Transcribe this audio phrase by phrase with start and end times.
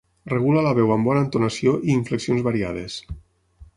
[0.31, 2.97] Regula la veu amb bona entonació i inflexions variades.